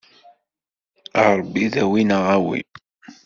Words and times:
A 1.19 1.21
Ṛebbi 1.37 1.63
dawi 1.73 2.01
neɣ 2.03 2.23
awi. 2.35 2.59